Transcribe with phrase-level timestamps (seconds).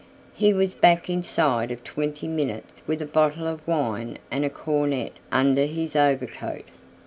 [0.33, 5.13] He was back inside of twenty minutes with a bottle of wine and a cornet
[5.31, 6.65] under his overcoat.